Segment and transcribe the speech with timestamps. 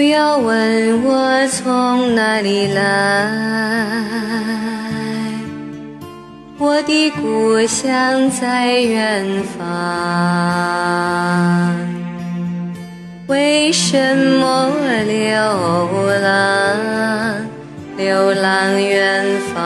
[0.00, 3.30] 不要问我从哪里来，
[6.56, 9.68] 我的故乡在远方。
[13.26, 14.72] 为什么
[15.06, 15.36] 流
[16.22, 17.46] 浪，
[17.98, 19.60] 流浪远方，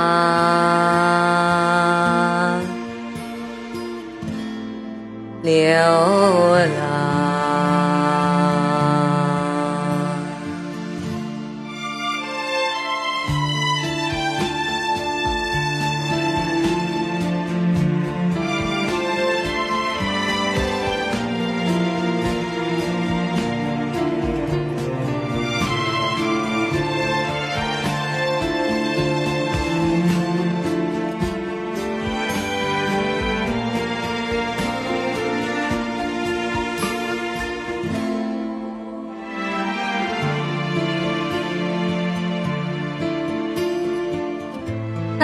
[5.45, 5.79] 流
[6.81, 6.84] 浪？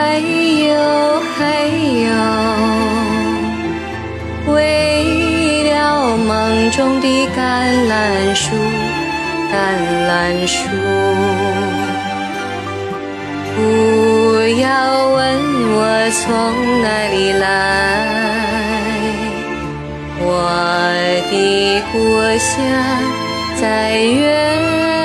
[0.00, 1.60] 还有还
[2.00, 2.08] 有，
[4.50, 4.56] 为
[5.70, 7.06] 了梦中的
[7.36, 7.38] 橄
[7.86, 8.56] 榄树，
[9.52, 9.54] 橄
[10.08, 10.10] 榄
[10.46, 10.56] 树，
[13.54, 13.58] 不
[14.58, 14.64] 要
[15.08, 15.18] 问
[15.76, 15.78] 我
[16.22, 16.24] 从
[16.80, 17.44] 哪里来，
[20.18, 20.24] 我
[21.30, 21.32] 的
[21.92, 21.94] 故
[22.38, 22.48] 乡
[23.60, 24.99] 在远。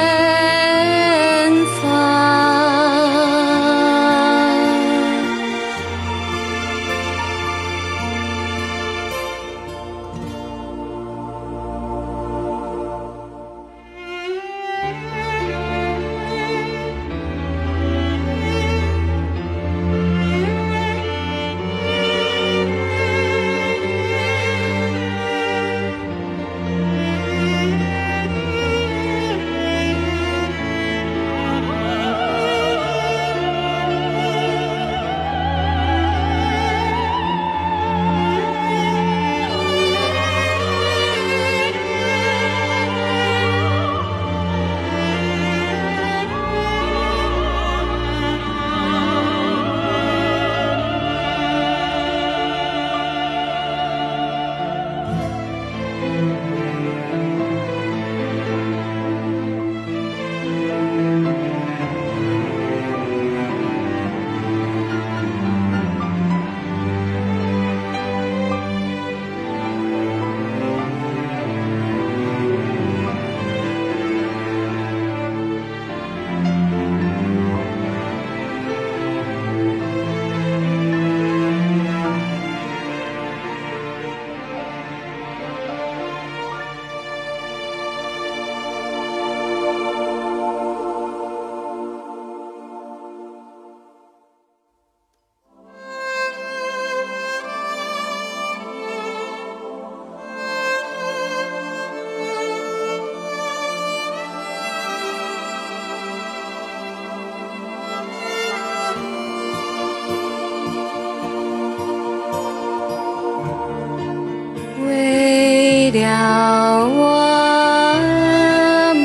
[115.95, 117.95] 撩我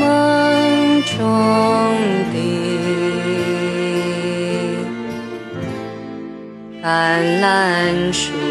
[0.01, 1.15] 梦中
[2.33, 2.37] 的
[6.83, 6.85] 橄
[7.41, 8.50] 榄树